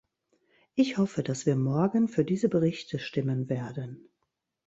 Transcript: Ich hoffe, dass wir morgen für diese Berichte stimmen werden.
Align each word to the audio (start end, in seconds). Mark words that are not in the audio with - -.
Ich 0.73 0.97
hoffe, 0.97 1.21
dass 1.21 1.45
wir 1.45 1.55
morgen 1.55 2.07
für 2.07 2.25
diese 2.25 2.49
Berichte 2.49 2.97
stimmen 2.97 3.49
werden. 3.49 4.09